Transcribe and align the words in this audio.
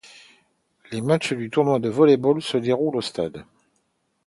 Les 0.91 0.99
matches 0.99 1.33
du 1.33 1.51
tournoi 1.51 1.77
de 1.77 1.87
volley-ball 1.87 2.41
se 2.41 2.57
déroulent 2.57 2.95
au 2.95 3.01
Stade. 3.01 3.45